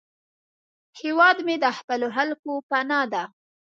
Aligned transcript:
هیواد 0.99 1.37
مې 1.47 1.55
د 1.63 1.65
خپلو 1.77 2.07
خلکو 2.15 2.51
پناه 2.69 3.05
ده 3.13 3.23